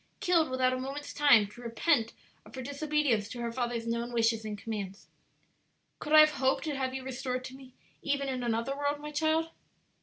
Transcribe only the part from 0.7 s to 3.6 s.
a moment's time to repent of her disobedience to her